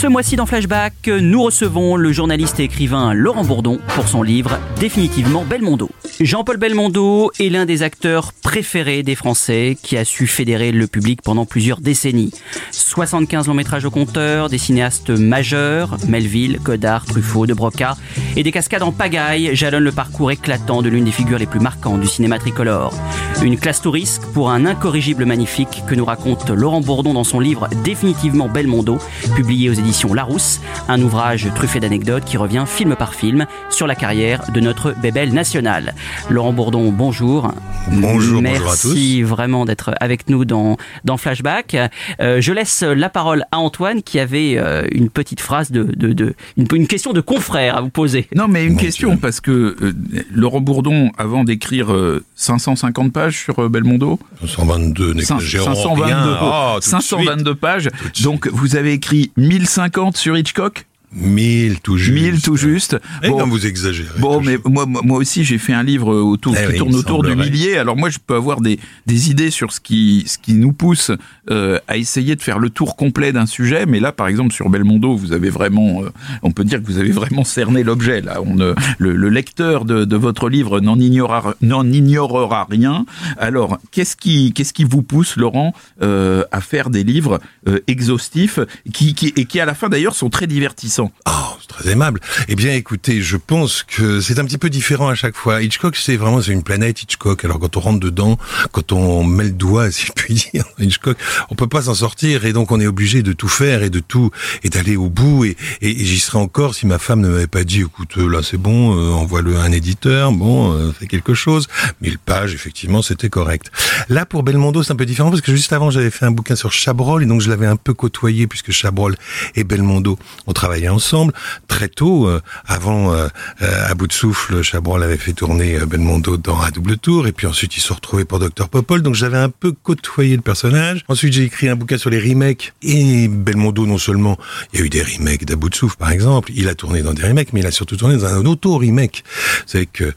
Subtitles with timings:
[0.00, 4.56] Ce mois-ci dans Flashback, nous recevons le journaliste et écrivain Laurent Bourdon pour son livre
[4.78, 5.90] Définitivement Belmondo.
[6.20, 11.20] Jean-Paul Belmondo est l'un des acteurs préférés des Français qui a su fédérer le public
[11.22, 12.32] pendant plusieurs décennies.
[12.70, 17.96] 75 longs métrages au compteur, des cinéastes majeurs, Melville, Godard, Truffaut, De Broca,
[18.36, 21.60] et des cascades en pagaille jalonnent le parcours éclatant de l'une des figures les plus
[21.60, 22.94] marquantes du cinéma tricolore.
[23.42, 27.68] Une classe touriste pour un incorrigible magnifique que nous raconte Laurent Bourdon dans son livre
[27.82, 28.98] Définitivement Belmondo,
[29.34, 33.94] publié aux éditions Larousse, un ouvrage truffé d'anecdotes qui revient film par film sur la
[33.94, 35.94] carrière de notre bébelle nationale.
[36.28, 37.52] Laurent Bourdon, bonjour.
[37.90, 39.22] Bonjour, Merci bonjour à tous.
[39.22, 41.76] vraiment d'être avec nous dans, dans Flashback.
[42.20, 46.12] Euh, je laisse la parole à Antoine qui avait euh, une petite phrase de, de,
[46.12, 48.28] de une, une question de confrère à vous poser.
[48.34, 49.50] Non, mais une question, parce que
[49.80, 49.94] euh,
[50.32, 56.16] Laurent Bourdon, avant d'écrire euh, 550 pages sur euh, Belmondo, 522, n'exagérons 522, rien.
[56.40, 58.22] Ah, tout de 522 pages, suite.
[58.24, 59.32] donc vous avez écrit
[59.78, 60.86] 1050 sur Hitchcock?
[61.12, 62.12] 1000 tout juste.
[62.22, 62.96] 1000 tout juste.
[63.22, 63.38] Et Bon.
[63.38, 64.18] quand vous exagérez.
[64.18, 67.22] Bon, mais moi, moi aussi, j'ai fait un livre autour, Eh qui oui, tourne autour
[67.22, 67.78] du millier.
[67.78, 71.10] Alors moi, je peux avoir des, des idées sur ce qui, ce qui nous pousse
[71.50, 73.86] euh, à essayer de faire le tour complet d'un sujet.
[73.86, 76.10] Mais là, par exemple, sur Belmondo, vous avez vraiment, euh,
[76.42, 78.20] on peut dire que vous avez vraiment cerné l'objet.
[78.20, 83.06] Là, on, euh, le, le lecteur de, de votre livre n'en ignorera, n'en ignorera rien.
[83.38, 87.40] Alors, qu'est-ce qui, qu'est-ce qui vous pousse, Laurent, euh, à faire des livres
[87.86, 88.58] exhaustifs
[88.92, 90.97] qui, qui, et qui, à la fin, d'ailleurs, sont très divertissants?
[91.24, 92.20] Ah, c'est très aimable.
[92.48, 95.62] Eh bien, écoutez, je pense que c'est un petit peu différent à chaque fois.
[95.62, 97.44] Hitchcock, c'est vraiment c'est une planète Hitchcock.
[97.44, 98.38] Alors quand on rentre dedans,
[98.72, 101.16] quand on met le doigt, si je puis dire, Hitchcock,
[101.50, 104.00] on peut pas s'en sortir et donc on est obligé de tout faire et de
[104.00, 104.30] tout
[104.62, 105.44] et d'aller au bout.
[105.44, 108.42] Et, et, et j'y serais encore si ma femme ne m'avait pas dit, écoute, là
[108.42, 111.68] c'est bon, euh, envoie-le à un éditeur, bon, euh, fais quelque chose.
[112.00, 113.70] 1000 pages, effectivement, c'était correct.
[114.08, 116.56] Là, pour Belmondo, c'est un peu différent parce que juste avant, j'avais fait un bouquin
[116.56, 119.16] sur Chabrol et donc je l'avais un peu côtoyé puisque Chabrol
[119.54, 121.32] et Belmondo ont travaillé ensemble
[121.68, 122.28] très tôt.
[122.28, 123.28] euh, avant, euh,
[123.62, 127.26] euh, à bout de souffle, Chabrol avait fait tourner euh, Belmondo dans À double tour
[127.26, 129.02] et puis ensuite ils se sont retrouvés pour Dr Popol.
[129.02, 131.04] Donc j'avais un peu côtoyé le personnage.
[131.08, 134.36] Ensuite, j'ai écrit un bouquin sur les remakes et Belmondo, non seulement
[134.72, 137.02] il y a eu des remakes d'À bout de souffle, par exemple, il a tourné
[137.02, 139.24] dans des remakes, mais il a surtout tourné dans un auto-remake.
[139.66, 140.12] C'est que euh,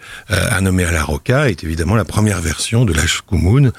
[0.51, 3.71] Un nommé à la Roca est évidemment la première version de la Shkumun,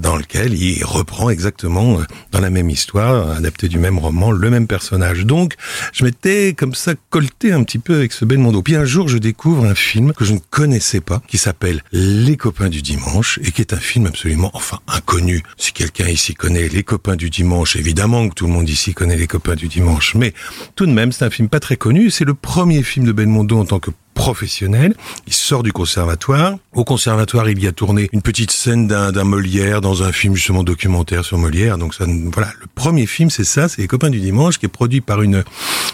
[0.00, 2.00] dans lequel il reprend exactement
[2.32, 5.24] dans la même histoire, adapté du même roman, le même personnage.
[5.24, 5.54] Donc,
[5.96, 8.60] je m'étais comme ça colté un petit peu avec ce Belmondo.
[8.60, 12.36] Puis un jour, je découvre un film que je ne connaissais pas, qui s'appelle Les
[12.36, 15.42] copains du dimanche, et qui est un film absolument, enfin, inconnu.
[15.56, 19.16] Si quelqu'un ici connaît Les copains du dimanche, évidemment que tout le monde ici connaît
[19.16, 20.34] Les copains du dimanche, mais
[20.74, 22.10] tout de même, c'est un film pas très connu.
[22.10, 24.94] C'est le premier film de Belmondo en tant que professionnel.
[25.28, 26.56] Il sort du conservatoire.
[26.72, 30.34] Au conservatoire, il y a tourné une petite scène d'un d'un Molière dans un film
[30.34, 31.78] justement documentaire sur Molière.
[31.78, 34.70] Donc ça, voilà, le premier film, c'est ça, c'est Les copains du dimanche, qui est
[34.70, 35.44] produit par une,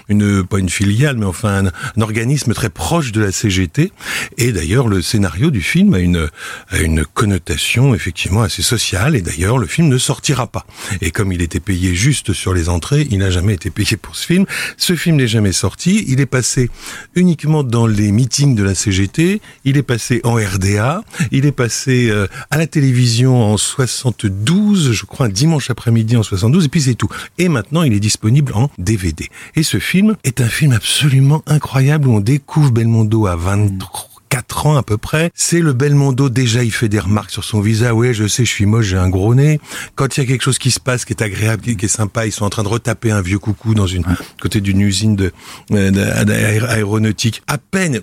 [0.08, 3.92] une pas une filiale, mais enfin un, un organisme très proche de la CGT.
[4.38, 6.28] Et d'ailleurs, le scénario du film a une,
[6.70, 9.16] a une connotation effectivement assez sociale.
[9.16, 10.64] Et d'ailleurs, le film ne sortira pas.
[11.00, 14.14] Et comme il était payé juste sur les entrées, il n'a jamais été payé pour
[14.14, 14.46] ce film.
[14.76, 16.04] Ce film n'est jamais sorti.
[16.06, 16.70] Il est passé
[17.16, 19.40] uniquement dans les meetings de la CGT.
[19.64, 21.02] Il est passé en RDA.
[21.30, 26.66] Il est passé euh, à la télévision en 72, je crois, dimanche après-midi en 72.
[26.66, 27.08] Et puis c'est tout.
[27.38, 29.28] Et maintenant, il est disponible en DVD.
[29.56, 34.66] Et ce film est un film absolument incroyable où on découvre Belmondo à 23 4
[34.66, 35.30] ans à peu près.
[35.34, 38.50] C'est le Belmondo, déjà il fait des remarques sur son visa, ouais je sais, je
[38.50, 39.60] suis moche, j'ai un gros nez.
[39.94, 42.24] Quand il y a quelque chose qui se passe, qui est agréable, qui est sympa,
[42.24, 44.04] ils sont en train de retaper un vieux coucou dans une
[44.40, 45.32] côté d'une usine de,
[45.72, 47.42] euh, aéronautique.
[47.46, 48.00] À peine,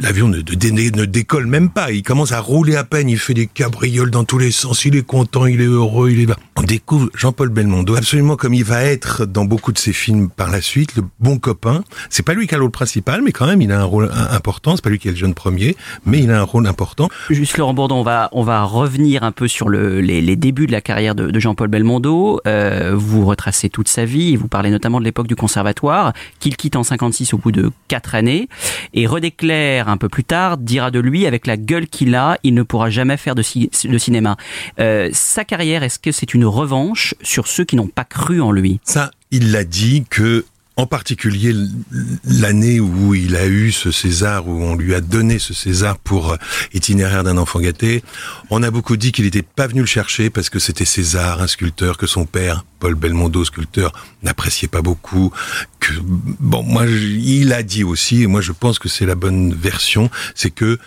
[0.00, 3.46] l'avion ne, ne décolle même pas, il commence à rouler à peine, il fait des
[3.46, 6.36] cabrioles dans tous les sens, il est content, il est heureux, il est là.
[6.56, 10.50] On découvre Jean-Paul Belmondo, absolument comme il va être dans beaucoup de ses films par
[10.50, 11.84] la suite, le bon copain.
[12.08, 14.10] C'est pas lui qui a le rôle principal, mais quand même, il a un rôle
[14.30, 14.76] important.
[14.76, 17.08] C'est pas lui qui est le jeune premier, mais il a un rôle important.
[17.28, 20.68] Juste Laurent Bourdon, on va on va revenir un peu sur le, les, les, débuts
[20.68, 22.40] de la carrière de, de Jean-Paul Belmondo.
[22.46, 24.36] Euh, vous retracez toute sa vie.
[24.36, 28.14] Vous parlez notamment de l'époque du conservatoire qu'il quitte en 56 au bout de quatre
[28.14, 28.48] années
[28.94, 32.54] et redéclaire un peu plus tard dira de lui avec la gueule qu'il a, il
[32.54, 34.36] ne pourra jamais faire de, de cinéma.
[34.78, 38.52] Euh, sa carrière, est-ce que c'est une revanche sur ceux qui n'ont pas cru en
[38.52, 38.78] lui?
[38.84, 40.44] Ça, il l'a dit que
[40.76, 41.54] en particulier
[42.24, 46.32] l'année où il a eu ce César, où on lui a donné ce César pour
[46.32, 46.36] euh,
[46.72, 48.02] itinéraire d'un enfant gâté,
[48.50, 51.46] on a beaucoup dit qu'il n'était pas venu le chercher parce que c'était César, un
[51.46, 53.92] sculpteur que son père, Paul Belmondo, sculpteur,
[54.22, 55.32] n'appréciait pas beaucoup.
[55.82, 55.94] Que
[56.38, 60.10] bon, moi, il a dit aussi, et moi je pense que c'est la bonne version,
[60.36, 60.78] c'est que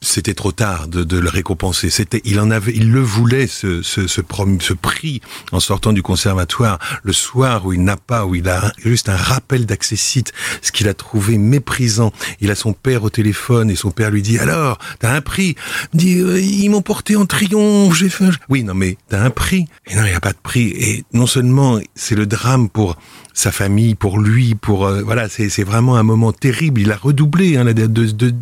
[0.00, 1.90] c'était trop tard de, de, le récompenser.
[1.90, 5.20] C'était, il en avait, il le voulait ce, ce, ce, prix
[5.52, 9.16] en sortant du conservatoire le soir où il n'a pas, où il a juste un
[9.16, 10.32] rappel d'accessite,
[10.62, 12.10] ce qu'il a trouvé méprisant.
[12.40, 15.56] Il a son père au téléphone et son père lui dit alors t'as un prix?
[15.92, 17.94] Il dit euh, ils m'ont porté en triomphe.
[17.94, 18.30] J'ai fait.
[18.48, 19.66] Oui non mais t'as un prix.
[19.88, 20.68] Et non il n'y a pas de prix.
[20.68, 22.96] Et non seulement c'est le drame pour
[23.34, 26.80] sa famille, pour lui, pour euh, voilà, c'est vraiment un moment terrible.
[26.80, 28.34] Il a redoublé, hein, la, de, de,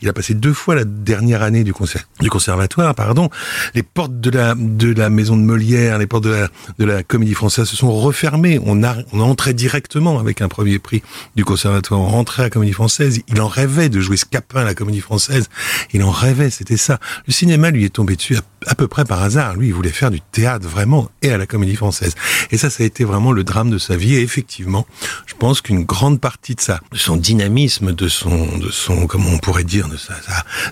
[0.00, 3.30] il a passé deux fois la dernière année du, concert, du conservatoire, pardon.
[3.74, 6.48] Les portes de la de la maison de Molière, les portes de la
[6.78, 8.60] de la Comédie Française se sont refermées.
[8.64, 11.02] On a on entrait directement avec un premier prix
[11.36, 12.00] du conservatoire.
[12.00, 13.20] On rentrait à la Comédie Française.
[13.28, 15.48] Il en rêvait de jouer Scapin à la Comédie Française.
[15.92, 16.98] Il en rêvait, c'était ça.
[17.26, 19.56] Le cinéma lui est tombé dessus à, peu près par hasard.
[19.56, 22.14] Lui, il voulait faire du théâtre vraiment et à la Comédie Française.
[22.50, 24.16] Et ça, ça a été vraiment le drame de sa vie.
[24.30, 24.86] Effectivement,
[25.26, 29.30] je pense qu'une grande partie de ça, de son dynamisme, de son, de son, comment
[29.30, 30.14] on pourrait dire, de sa,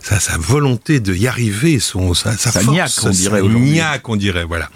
[0.01, 4.15] sa, sa, volonté de y arriver, son, sa, sa, force, niaque, on dirait niaque, on
[4.17, 4.71] dirait, voilà.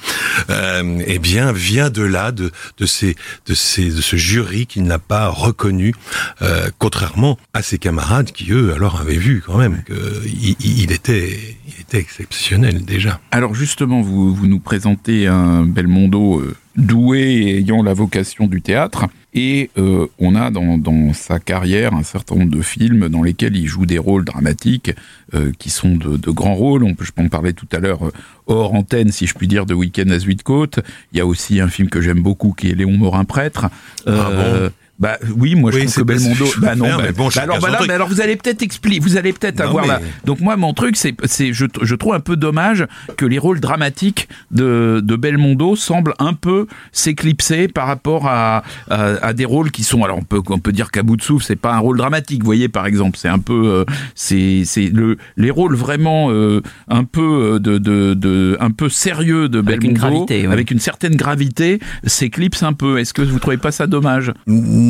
[0.51, 3.15] Euh, eh bien, vient de là, de, de ces,
[3.47, 5.95] de ces, de ce jury qu'il n'a pas reconnu,
[6.43, 11.57] euh, contrairement à ses camarades qui eux, alors avaient vu quand même qu'il il était,
[11.69, 13.21] il était exceptionnel déjà.
[13.31, 18.63] Alors justement, vous, vous nous présentez un Belmondo euh, doué et ayant la vocation du
[18.63, 19.07] théâtre.
[19.35, 23.57] Et euh, on a dans, dans, sa carrière un certain nombre de films dans lesquels
[23.57, 24.93] il joue des rôles dramatiques
[25.33, 26.85] euh, qui sont de, de, grands rôles.
[26.85, 28.13] On peut, je peux en parler tout à l'heure euh,
[28.47, 30.81] hors antenne, si je puis dire, de Week-end à Zuidcote.
[31.13, 33.69] Il y a aussi un film que j'aime beaucoup qui est Léon Morin prêtre.
[34.07, 34.71] Ah bon?
[35.03, 36.47] Bah oui, moi je oui, trouve que Belmondo.
[36.59, 39.17] Bah non, mais bon, bah alors, bah là, mais alors vous allez peut-être expliquer, vous
[39.17, 39.95] allez peut-être avoir mais...
[39.95, 40.01] là.
[40.25, 43.59] Donc moi mon truc c'est, c'est, je, je trouve un peu dommage que les rôles
[43.59, 49.73] dramatiques de, de Belmondo semblent un peu s'éclipser par rapport à, à, à, des rôles
[49.73, 51.79] qui sont, alors on peut on peut dire qu'à bout de souffle c'est pas un
[51.79, 53.85] rôle dramatique, vous voyez par exemple, c'est un peu, euh,
[54.15, 59.49] c'est c'est le les rôles vraiment euh, un peu de, de, de un peu sérieux
[59.49, 60.53] de avec Belmondo, une gravité, ouais.
[60.53, 62.99] avec une certaine gravité, s'éclipse un peu.
[62.99, 64.33] Est-ce que vous trouvez pas ça dommage?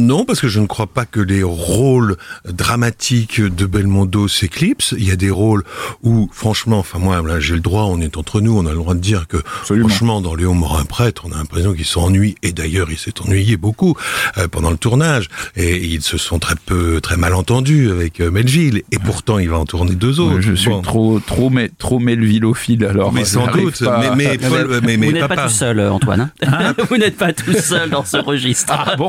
[0.02, 4.94] Non, parce que je ne crois pas que les rôles dramatiques de Belmondo s'éclipsent.
[4.98, 5.62] Il y a des rôles
[6.02, 8.76] où, franchement, enfin moi, là, j'ai le droit, on est entre nous, on a le
[8.76, 9.88] droit de dire que, Absolument.
[9.88, 13.56] franchement, dans Léon Morin prêtre, on a l'impression qu'il s'ennuie, et d'ailleurs, il s'est ennuyé
[13.56, 13.94] beaucoup
[14.38, 18.30] euh, pendant le tournage, et ils se sont très peu, très mal entendus avec euh,
[18.30, 20.40] Melville, et pourtant, il va en tourner deux autres.
[20.40, 20.82] Je suis Bon.
[20.82, 23.12] trop, trop, mais, trop Melvillophile alors.
[23.12, 25.92] Mais sans doute, pas mais, mais, Paul- mais, mais vous n'êtes pas, tout seul, euh,
[25.92, 26.30] Antoine.
[26.44, 28.72] hein vous n'êtes pas tout seul dans ce registre.
[28.74, 29.08] Ah bon,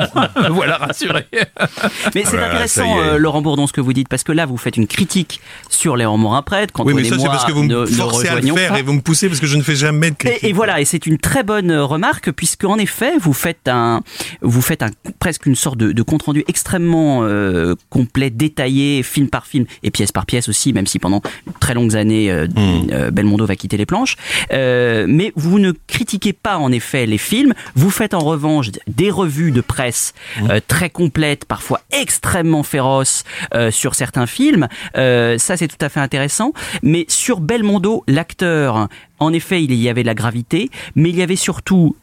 [0.52, 1.25] voilà rassuré.
[2.16, 4.78] Mais c'est intéressant, euh, Laurent Bourdon, ce que vous dites, parce que là, vous faites
[4.78, 6.74] une critique sur Léon Morin prêtre.
[6.74, 8.72] Quand Oui, on mais ça, c'est parce que vous me ne forcez à le faire
[8.74, 8.80] pas.
[8.80, 10.44] et vous me poussez parce que je ne fais jamais de critique.
[10.44, 13.68] Et, et voilà, et c'est une très bonne euh, remarque puisque en effet, vous faites
[13.68, 14.02] un,
[14.42, 19.30] vous faites un presque une sorte de, de compte rendu extrêmement euh, complet, détaillé, film
[19.30, 21.22] par film et pièce par pièce aussi, même si pendant
[21.60, 22.88] très longues années, euh, Hmm.
[22.92, 24.16] euh, Belmondo va quitter les planches.
[24.52, 27.54] Euh, mais vous ne critiquez pas en effet les films.
[27.75, 30.48] Vous faites en revanche des revues de presse Hmm.
[30.67, 34.67] Très complètes, parfois extrêmement féroces euh, sur certains films.
[34.98, 36.53] Euh, ça, c'est tout à fait intéressant.
[36.82, 38.88] Mais sur Belmondo, l'acteur,
[39.20, 41.96] en effet, il y avait de la gravité, mais il y avait surtout,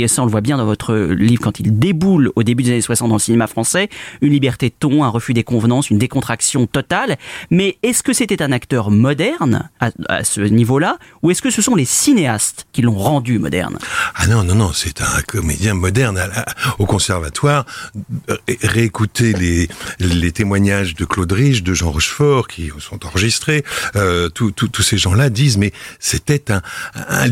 [0.00, 2.70] et ça on le voit bien dans votre livre quand il déboule au début des
[2.70, 3.88] années 60 dans le cinéma français,
[4.20, 7.16] une liberté de ton, un refus des convenances, une décontraction totale.
[7.50, 11.74] Mais est-ce que c'était un acteur moderne à, ce niveau-là, ou est-ce que ce sont
[11.74, 13.78] les cinéastes qui l'ont rendu moderne?
[14.14, 16.20] Ah non, non, non, c'est un comédien moderne
[16.78, 17.66] au conservatoire.
[18.30, 19.68] Euh, Réécouter les,
[19.98, 23.64] les témoignages de Claude Rich, de Jean Rochefort, qui sont enregistrés,
[23.96, 26.62] euh, tous- ces gens-là disent, mais c'était un,
[26.94, 27.28] un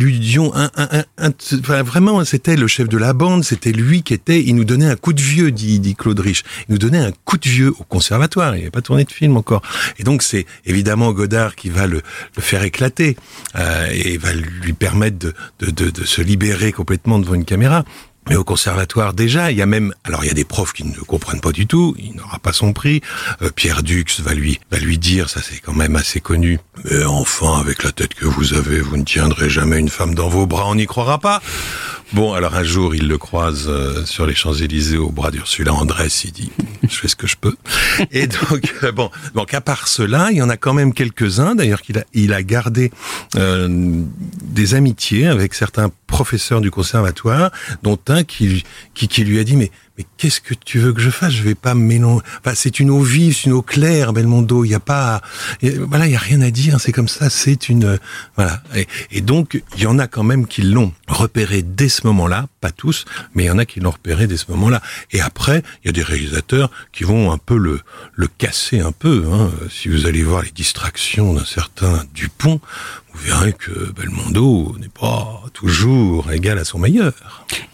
[0.54, 4.54] un, un, un- vraiment, c'était le chef de la bande, c'était lui qui était, il
[4.54, 6.42] nous donnait un coup de vieux, dit, dit Claude Rich.
[6.68, 9.36] Il nous donnait un coup de vieux au conservatoire, il n'avait pas tourné de film
[9.36, 9.62] encore.
[9.98, 12.02] Et donc c'est évidemment Godard qui va le,
[12.38, 13.16] faire éclater
[13.56, 17.84] euh, et va lui permettre de se libérer complètement devant une caméra.
[18.28, 20.84] Mais au conservatoire déjà, il y a même, alors il y a des profs qui
[20.84, 23.00] ne comprennent pas du tout, il n'aura pas son prix.
[23.42, 26.60] Euh, Pierre Dux va lui va lui dire, ça c'est quand même assez connu.
[26.84, 30.28] Mais enfin, avec la tête que vous avez, vous ne tiendrez jamais une femme dans
[30.28, 31.40] vos bras, on n'y croira pas.
[32.12, 36.24] Bon, alors un jour, il le croise euh, sur les Champs-Élysées au bras d'Ursula Andress,
[36.24, 36.50] il dit,
[36.82, 37.54] je fais ce que je peux.
[38.10, 41.54] Et donc, euh, bon, donc à part cela, il y en a quand même quelques-uns,
[41.54, 42.90] d'ailleurs qu'il a, il a gardé
[43.36, 43.68] euh,
[44.42, 47.50] des amitiés avec certains professeurs du conservatoire,
[47.82, 48.64] dont un qui,
[48.94, 51.32] qui, qui lui a dit, mais, mais qu'est-ce que tu veux que je fasse?
[51.32, 52.22] Je vais pas mélanger.
[52.40, 54.64] Enfin, c'est une eau vive, c'est une eau claire, Belmondo.
[54.64, 55.22] Il y a pas,
[55.62, 56.80] y a- voilà, il y a rien à dire.
[56.80, 57.30] C'est comme ça.
[57.30, 57.98] C'est une,
[58.36, 58.62] voilà.
[58.74, 62.46] Et, et donc, il y en a quand même qui l'ont repéré dès ce moment-là,
[62.60, 64.80] pas tous, mais il y en a qui l'ont repéré dès ce moment-là.
[65.12, 67.80] Et après, il y a des réalisateurs qui vont un peu le,
[68.14, 69.24] le casser un peu.
[69.32, 69.50] Hein.
[69.70, 72.60] Si vous allez voir les distractions d'un certain Dupont,
[73.12, 77.12] vous verrez que Belmondo n'est pas toujours égal à son meilleur.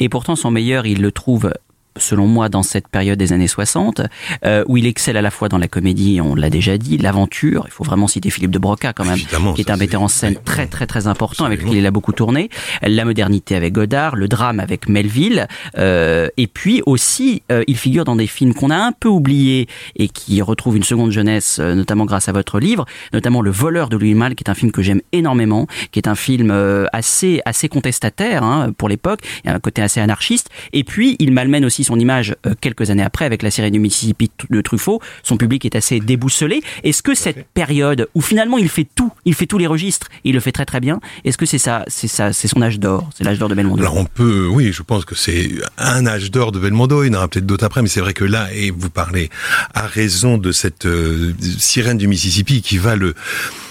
[0.00, 1.52] Et pourtant, son meilleur, il le trouve
[1.98, 4.02] selon moi, dans cette période des années 60,
[4.44, 7.64] euh, où il excelle à la fois dans la comédie, on l'a déjà dit, l'aventure.
[7.66, 10.08] Il faut vraiment citer Philippe de Broca quand même, Évidemment, qui est un metteur en
[10.08, 12.50] scène très très très important avec lequel il a beaucoup tourné.
[12.82, 15.46] La modernité avec Godard, le drame avec Melville,
[15.78, 19.68] euh, et puis aussi euh, il figure dans des films qu'on a un peu oubliés
[19.96, 23.88] et qui retrouvent une seconde jeunesse, euh, notamment grâce à votre livre, notamment Le voleur
[23.88, 26.52] de Louis Malle, qui est un film que j'aime énormément, qui est un film
[26.92, 30.50] assez assez contestataire hein, pour l'époque, il y a un côté assez anarchiste.
[30.72, 33.78] Et puis il malmène aussi son image euh, quelques années après avec la série du
[33.78, 35.00] Mississippi de Truffaut.
[35.22, 36.62] Son public est assez déboussolé.
[36.84, 40.30] Est-ce que cette période où finalement il fait tout, il fait tous les registres, et
[40.30, 42.78] il le fait très très bien, est-ce que c'est ça, c'est ça, c'est son âge
[42.78, 43.80] d'or, c'est l'âge d'or de Belmondo?
[43.80, 47.04] Alors on peut, oui, je pense que c'est un âge d'or de Belmondo.
[47.04, 49.30] Il y en aura peut-être d'autres après, mais c'est vrai que là, et vous parlez
[49.74, 53.14] à raison de cette euh, sirène du Mississippi qui va le,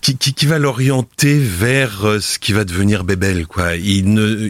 [0.02, 3.76] qui, qui, qui va l'orienter vers euh, ce qui va devenir Bébel, quoi.
[3.76, 4.50] Il ne,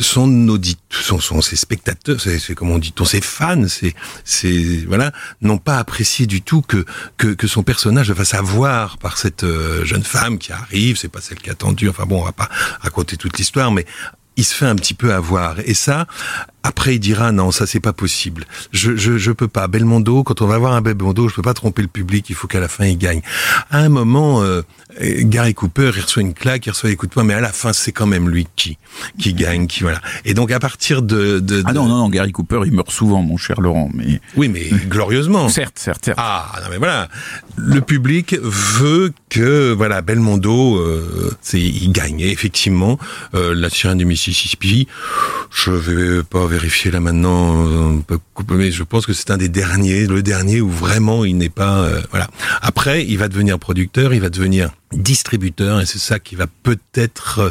[0.00, 4.84] son audit, son, son, ses spectateurs, c'est, c'est comme on dit, ses fans, c'est, c'est,
[4.86, 5.12] voilà,
[5.42, 6.84] n'ont pas apprécié du tout que,
[7.16, 11.20] que, que son personnage fasse avoir par cette euh, jeune femme qui arrive, c'est pas
[11.20, 12.48] celle qui a attendu, enfin bon, on va pas
[12.80, 13.86] raconter toute l'histoire, mais
[14.36, 15.60] il se fait un petit peu avoir.
[15.60, 16.06] Et ça,
[16.66, 18.44] après, il dira non, ça c'est pas possible.
[18.72, 19.68] Je, je, je peux pas.
[19.68, 22.28] Belmondo, quand on va voir un Belmondo, je peux pas tromper le public.
[22.28, 23.20] Il faut qu'à la fin il gagne.
[23.70, 24.62] À un moment, euh,
[25.00, 28.06] Gary Cooper, il reçoit une claque, il reçoit écoute-moi, mais à la fin, c'est quand
[28.06, 28.78] même lui qui
[29.18, 30.00] qui gagne, qui voilà.
[30.24, 32.90] Et donc à partir de, de, Ah de- non, non, non, Gary Cooper, il meurt
[32.90, 34.20] souvent, mon cher Laurent, mais...
[34.36, 35.48] oui, mais glorieusement.
[35.48, 36.18] Certes, certes, certes.
[36.20, 37.08] Ah non mais voilà,
[37.56, 42.20] le public veut que voilà Belmondo, euh, c'est il gagne.
[42.20, 42.98] Et effectivement,
[43.34, 44.88] euh, la sirène du Mississippi,
[45.54, 48.02] je vais pas vérifier là maintenant,
[48.50, 51.80] mais je pense que c'est un des derniers, le dernier où vraiment il n'est pas
[51.80, 52.28] euh, voilà.
[52.62, 57.38] Après, il va devenir producteur, il va devenir distributeur, et c'est ça qui va peut-être
[57.40, 57.50] euh,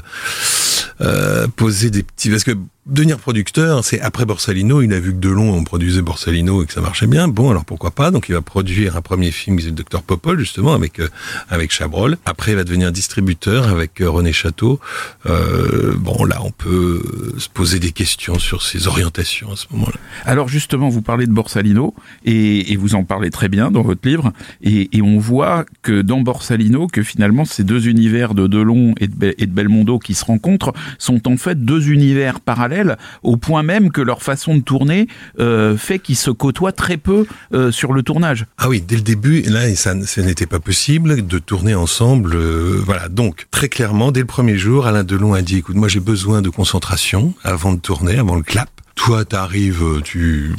[1.01, 5.17] euh, poser des petits parce que devenir producteur, c'est après Borsalino, il a vu que
[5.17, 7.27] Delon on produisait Borsalino et que ça marchait bien.
[7.27, 8.11] Bon, alors pourquoi pas?
[8.11, 11.09] Donc il va produire un premier film, c'est le Docteur Popol justement avec euh,
[11.49, 12.17] avec Chabrol.
[12.25, 14.79] Après, il va devenir distributeur avec euh, René Château.
[15.25, 17.01] Euh, bon, là, on peut
[17.33, 19.97] euh, se poser des questions sur ses orientations à ce moment-là.
[20.23, 24.07] Alors justement, vous parlez de Borsalino et, et vous en parlez très bien dans votre
[24.07, 28.93] livre et, et on voit que dans Borsalino, que finalement ces deux univers de Delon
[28.99, 32.74] et de, Be- et de Belmondo qui se rencontrent sont en fait deux univers parallèles
[33.23, 35.07] au point même que leur façon de tourner
[35.39, 38.45] euh, fait qu'ils se côtoient très peu euh, sur le tournage.
[38.57, 42.35] Ah oui, dès le début, là, ça, n'était pas possible de tourner ensemble.
[42.35, 45.87] euh, voilà, donc très clairement, dès le premier jour, Alain Delon a dit "Écoute, moi
[45.87, 50.55] j'ai besoin de concentration avant de tourner, avant le clap." Toi, t'arrives, tu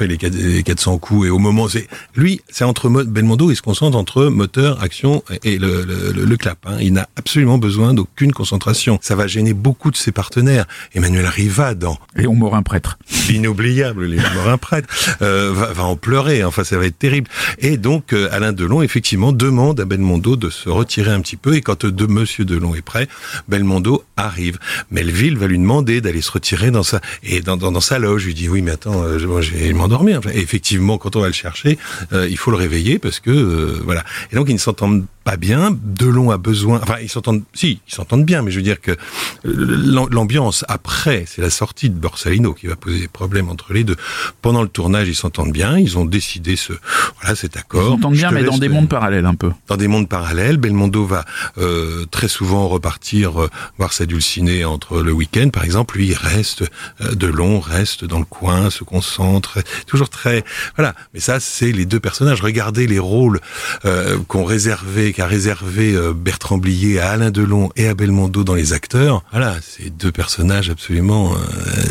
[0.00, 0.16] fais les
[0.62, 4.82] 400 coups et au moment, c'est lui, c'est entre Belmondo, il se concentre entre moteur,
[4.82, 6.58] action et le, le, le clap.
[6.64, 6.78] Hein.
[6.80, 8.98] Il n'a absolument besoin d'aucune concentration.
[9.02, 10.66] Ça va gêner beaucoup de ses partenaires.
[10.94, 14.88] Emmanuel Riva dans Léon Morin prêtre, l'inoubliable Léon Morin prêtre,
[15.20, 16.44] euh, va, va, en pleurer.
[16.44, 17.28] Enfin, ça va être terrible.
[17.58, 21.54] Et donc euh, Alain Delon effectivement demande à Belmondo de se retirer un petit peu.
[21.54, 23.08] Et quand de Monsieur Delon est prêt,
[23.48, 24.58] Belmondo arrive.
[24.90, 28.26] Melville va lui demander d'aller se retirer dans sa et dans, dans, dans sa loge.
[28.28, 30.20] Il dit oui, mais attends, euh, je vais m'endormir.
[30.32, 31.78] Et effectivement, quand on va le chercher,
[32.12, 34.04] euh, il faut le réveiller parce que euh, voilà.
[34.32, 35.76] Et donc ils ne s'entendent pas bien.
[35.82, 36.80] Delon a besoin.
[36.82, 37.42] Enfin, ils s'entendent.
[37.54, 38.96] Si, ils s'entendent bien, mais je veux dire que
[39.44, 43.96] l'ambiance après, c'est la sortie de Borsalino qui va poser des problèmes entre les deux.
[44.42, 45.78] Pendant le tournage, ils s'entendent bien.
[45.78, 46.72] Ils ont décidé ce
[47.20, 47.82] voilà cet accord.
[47.82, 49.50] Ils s'entendent bien, mais dans des mondes parallèles un peu.
[49.68, 51.24] Dans des mondes parallèles, Belmondo va
[51.58, 55.96] euh, très souvent repartir euh, voir sa dulcinée entre le week-end, par exemple.
[55.96, 56.64] Lui, il reste
[57.00, 60.44] euh, de long, reste dans le coin, se concentre, toujours très
[60.76, 60.94] voilà.
[61.14, 62.40] Mais ça, c'est les deux personnages.
[62.40, 63.40] Regardez les rôles
[63.84, 68.54] euh, qu'on réservait, qu'a réservé euh, Bertrand Blier à Alain Delon et à Belmondo dans
[68.54, 69.22] les acteurs.
[69.30, 71.36] Voilà, c'est deux personnages absolument euh,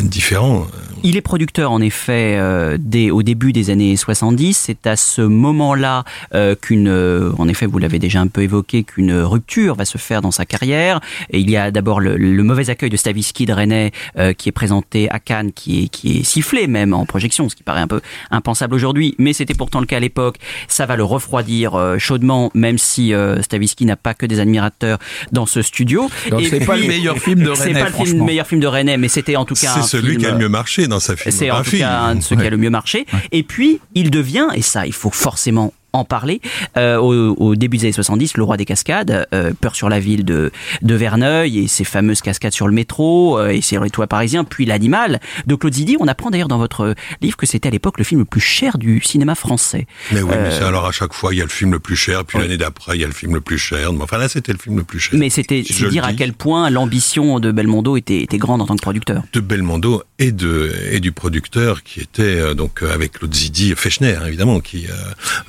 [0.02, 0.66] différents.
[1.02, 4.54] Il est producteur en effet euh, dès au début des années 70.
[4.54, 6.04] C'est à ce moment-là
[6.34, 9.96] euh, qu'une, euh, en effet, vous l'avez déjà un peu évoqué, qu'une rupture va se
[9.96, 11.00] faire dans sa carrière.
[11.30, 13.92] Et il y a d'abord le, le, mauvais accueil de Stavisky de René
[14.36, 17.62] qui est présenté à Cannes, qui est, qui est sifflé même en projection, ce qui
[17.62, 20.36] paraît un peu impensable aujourd'hui, mais c'était pourtant le cas à l'époque.
[20.68, 24.98] Ça va le refroidir chaudement, même si Stavisky n'a pas que des admirateurs
[25.32, 26.10] dans ce studio.
[26.48, 27.74] C'est pas le meilleur film de René.
[27.74, 29.74] C'est pas le meilleur film de René, mais c'était en tout cas.
[29.74, 31.38] C'est celui film, qui a le mieux marché dans sa filmographie.
[31.38, 32.42] C'est en tout cas un de ceux ouais.
[32.42, 33.06] qui a le mieux marché.
[33.12, 33.20] Ouais.
[33.32, 36.40] Et puis, il devient, et ça, il faut forcément en parler.
[36.76, 40.00] Euh, au, au, début des années 70, Le Roi des Cascades, euh, Peur sur la
[40.00, 40.50] ville de,
[40.82, 44.44] de Verneuil et ses fameuses cascades sur le métro euh, et sur les toits parisiens,
[44.44, 45.96] puis L'Animal de Claude Zidi.
[46.00, 48.78] On apprend d'ailleurs dans votre livre que c'était à l'époque le film le plus cher
[48.78, 49.86] du cinéma français.
[50.12, 52.24] Mais oui, mais alors à chaque fois, il y a le film le plus cher,
[52.24, 53.90] puis l'année d'après, il y a le film le plus cher.
[54.00, 55.18] Enfin là, c'était le film le plus cher.
[55.18, 58.76] Mais c'était si dire à quel point l'ambition de Belmondo était, était grande en tant
[58.76, 59.22] que producteur.
[59.32, 64.60] De Belmondo et, de, et du producteur qui était donc avec Claude Zidi, Fechner évidemment,
[64.60, 64.86] qui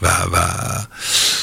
[0.02, 0.88] va va,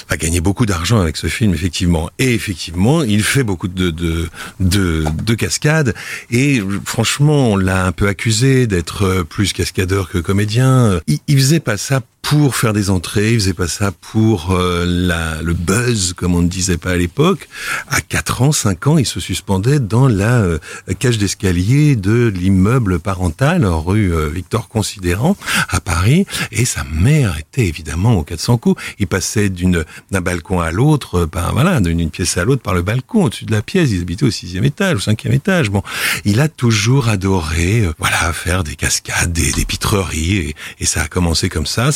[0.09, 2.11] va gagner beaucoup d'argent avec ce film, effectivement.
[2.19, 4.29] Et effectivement, il fait beaucoup de, de,
[4.61, 5.95] de, de cascades.
[6.31, 11.01] Et franchement, on l'a un peu accusé d'être plus cascadeur que comédien.
[11.07, 14.85] Il, il faisait pas ça pour faire des entrées, il faisait pas ça pour euh,
[14.87, 17.49] la, le buzz, comme on ne disait pas à l'époque.
[17.89, 20.59] À 4 ans, 5 ans, il se suspendait dans la euh,
[20.99, 25.39] cage d'escalier de l'immeuble parental, rue euh, Victor Considérant,
[25.71, 28.83] à Paris, et sa mère était évidemment au 400 coups.
[28.99, 32.83] Il passait d'une d'un balcon à l'autre, par voilà, d'une pièce à l'autre par le
[32.83, 33.89] balcon au-dessus de la pièce.
[33.91, 35.71] Ils habitaient au sixième étage, au cinquième étage.
[35.71, 35.83] Bon,
[36.27, 41.09] il a toujours adoré, voilà, faire des cascades, des, des pitreries, et, et ça a
[41.09, 41.91] commencé comme ça.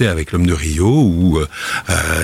[0.00, 1.46] Avec l'homme de Rio où euh,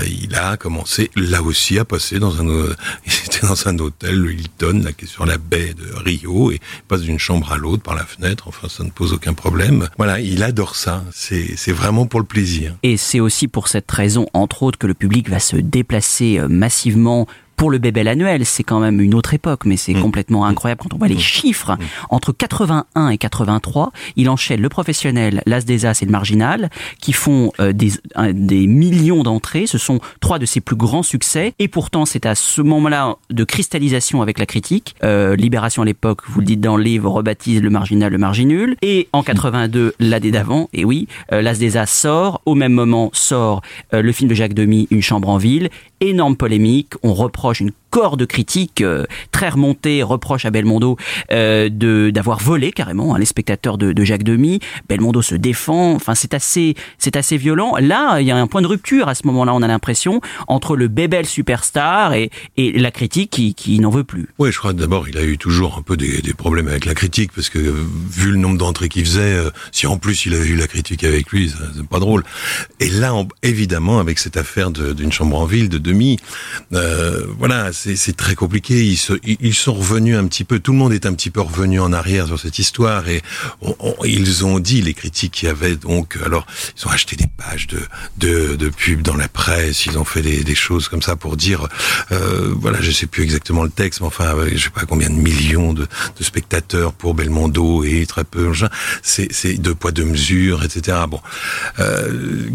[0.07, 2.75] il a commencé là aussi à passer dans un euh,
[3.07, 6.57] il était dans un hôtel le Hilton qui est sur la baie de Rio et
[6.57, 8.49] il passe d'une chambre à l'autre par la fenêtre.
[8.49, 9.89] Enfin ça ne pose aucun problème.
[9.97, 11.05] Voilà il adore ça.
[11.13, 12.75] C'est c'est vraiment pour le plaisir.
[12.83, 16.49] Et c'est aussi pour cette raison entre autres que le public va se déplacer euh,
[16.49, 20.03] massivement pour le bébel annuel, c'est quand même une autre époque, mais c'est mmh.
[20.03, 21.73] complètement incroyable quand on voit les chiffres.
[21.73, 21.85] Mmh.
[22.11, 27.13] Entre 81 et 83, il enchaîne le professionnel, l'As des As et le Marginal, qui
[27.13, 29.67] font euh, des, millions d'entrées.
[29.67, 31.55] Ce sont trois de ses plus grands succès.
[31.59, 34.95] Et pourtant, c'est à ce moment-là de cristallisation avec la critique.
[35.03, 38.77] Euh, Libération à l'époque, vous le dites dans le livre, rebaptise le Marginal le Marginul.
[38.83, 42.43] Et en 82, l'année d'avant, et oui, euh, l'As des As sort.
[42.45, 45.71] Au même moment sort le film de Jacques Demy, Une chambre en ville.
[46.01, 46.93] Énorme polémique.
[47.03, 50.99] On reprend une corps de critique euh, très remonté reproche à Belmondo
[51.33, 54.61] euh, de d'avoir volé carrément hein, les spectateurs de, de, Jacques Demy.
[54.87, 55.95] Belmondo se défend.
[55.95, 57.73] Enfin, c'est assez c'est assez violent.
[57.81, 59.55] Là, il y a un point de rupture à ce moment-là.
[59.55, 62.29] On a l'impression entre le bébel superstar et,
[62.59, 64.29] et la critique qui, qui n'en veut plus.
[64.39, 67.33] Oui, je crois d'abord il a eu toujours un peu des, problèmes avec la critique
[67.35, 70.57] parce que vu le nombre d'entrées qu'il faisait, euh, si en plus il avait eu
[70.57, 72.25] la critique avec lui, c'est pas drôle.
[72.79, 76.19] Et là, évidemment, avec cette affaire d'une chambre en ville de Demi,
[76.75, 78.85] euh, voilà c'est très compliqué.
[79.25, 80.59] Ils, sont revenus un petit peu.
[80.59, 83.23] Tout le monde est un petit peu revenu en arrière sur cette histoire et
[84.05, 86.47] ils ont dit les critiques qui avaient donc alors
[86.77, 87.81] ils ont acheté des pages de
[88.57, 89.87] de, pubs dans la presse.
[89.87, 91.69] Ils ont fait des, choses comme ça pour dire
[92.13, 95.15] euh, voilà je sais plus exactement le texte mais enfin je sais pas combien de
[95.15, 95.87] millions de,
[96.21, 98.51] spectateurs pour Belmondo et très peu
[99.03, 100.97] c'est deux poids deux mesures etc.
[101.09, 101.21] Bon
[101.79, 102.49] euh,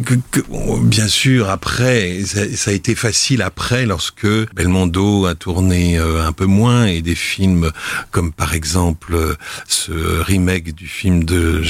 [0.82, 6.46] bien sûr après ça a été facile après lorsque Belmondo A tourné euh, un peu
[6.46, 7.72] moins et des films
[8.10, 9.36] comme par exemple euh,
[9.68, 11.62] ce remake du film de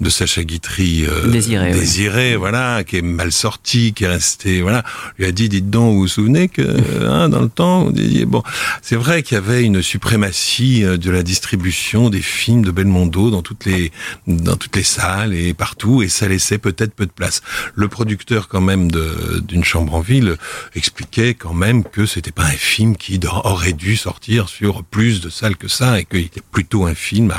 [0.00, 4.84] de Sacha Guitry Désiré, Désiré, voilà, qui est mal sorti, qui est resté, voilà,
[5.18, 6.62] lui a dit, dites donc, vous vous souvenez que
[7.06, 8.42] hein, dans le temps, vous disiez, bon,
[8.82, 13.42] c'est vrai qu'il y avait une suprématie de la distribution des films de Belmondo dans
[13.42, 13.92] toutes les
[14.26, 17.42] dans toutes les salles et partout, et ça laissait peut-être peu de place.
[17.74, 20.36] Le producteur quand même d'une chambre en ville
[20.74, 22.67] expliquait quand même que c'était pas un film
[22.98, 26.94] qui aurait dû sortir sur plus de salles que ça, et qu'il était plutôt un
[26.94, 27.34] film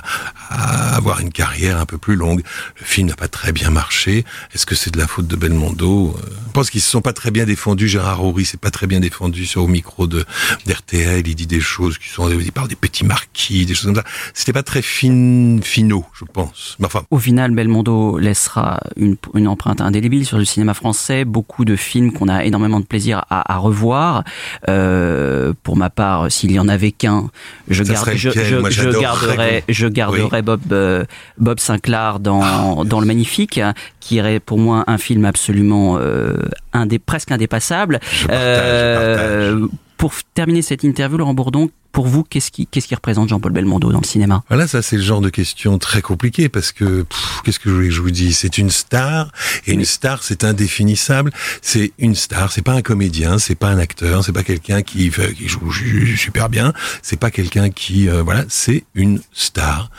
[0.49, 2.41] à, avoir une carrière un peu plus longue.
[2.79, 4.25] Le film n'a pas très bien marché.
[4.53, 7.29] Est-ce que c'est de la faute de Belmondo Je pense qu'ils se sont pas très
[7.31, 7.87] bien défendus.
[7.87, 10.25] Gérard Horry s'est pas très bien défendu sur au micro de
[10.65, 11.27] d'RTL.
[11.27, 14.03] Il dit des choses qui sont, il parle des petits marquis, des choses comme ça.
[14.33, 16.75] C'était pas très fin, finaux, je pense.
[16.83, 17.03] Enfin.
[17.11, 21.23] Au final, Belmondo laissera une, empreinte indélébile sur le cinéma français.
[21.23, 24.23] Beaucoup de films qu'on a énormément de plaisir à, à revoir.
[24.67, 25.18] Euh,
[25.63, 27.29] pour ma part, s'il y en avait qu'un,
[27.67, 31.05] je, garde, je, je, je, garderais, je garderais Bob euh,
[31.37, 32.83] Bob Sinclair dans ah.
[32.85, 33.59] dans le Magnifique,
[33.99, 36.37] qui irait pour moi un film absolument euh,
[36.73, 37.99] indé, presque indépassable.
[38.11, 39.69] Je partage, je partage.
[39.97, 43.91] Pour terminer cette interview, Laurent Bourdon, pour vous, qu'est-ce qui, qu'est-ce qui représente Jean-Paul Belmondo
[43.91, 44.43] dans le cinéma?
[44.49, 47.05] Voilà, ça c'est le genre de question très compliquée parce que
[47.43, 48.37] qu'est-ce que je voulais que je vous dise?
[48.37, 49.31] C'est une star
[49.67, 51.31] et une star c'est indéfinissable.
[51.61, 55.09] C'est une star, c'est pas un comédien, c'est pas un acteur, c'est pas quelqu'un qui,
[55.09, 55.71] qui joue
[56.15, 59.89] super bien, c'est pas quelqu'un qui euh, voilà, c'est une star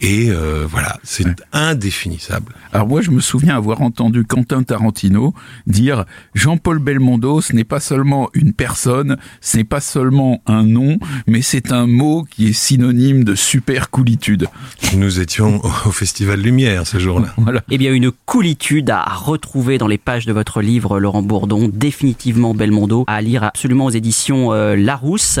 [0.00, 1.34] et euh, voilà, c'est ouais.
[1.52, 2.52] indéfinissable.
[2.72, 5.34] Alors moi je me souviens avoir entendu Quentin Tarantino
[5.66, 10.98] dire Jean-Paul Belmondo, ce n'est pas seulement une personne, ce n'est pas seulement un nom,
[11.26, 14.46] mais c'est un mot qui est synonyme de super coolitude.
[14.96, 17.28] Nous étions au Festival Lumière ce jour-là.
[17.36, 17.62] Voilà.
[17.70, 22.54] Eh bien, une coolitude à retrouver dans les pages de votre livre, Laurent Bourdon, définitivement
[22.54, 25.40] Belmondo, à lire absolument aux éditions euh, Larousse.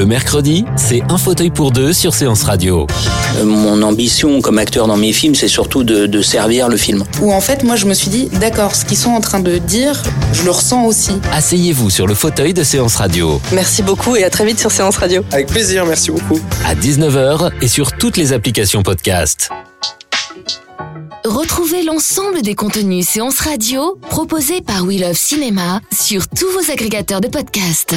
[0.00, 2.86] Le mercredi, c'est un fauteuil pour deux sur Séance Radio.
[3.36, 7.04] Euh, mon ambition comme acteur dans mes films, c'est surtout de, de, servir le film.
[7.20, 9.58] Où en fait, moi, je me suis dit, d'accord, ce qu'ils sont en train de
[9.58, 11.12] dire, je le ressens aussi.
[11.34, 13.42] Asseyez-vous sur le fauteuil de Séance Radio.
[13.52, 15.22] Merci beaucoup et à très vite sur Séance Radio.
[15.32, 16.40] Avec plaisir, merci beaucoup.
[16.64, 19.50] À 19h et sur toutes les applications podcast.
[21.26, 27.20] Retrouvez l'ensemble des contenus séances radio proposés par We Love Cinéma sur tous vos agrégateurs
[27.20, 27.96] de podcasts.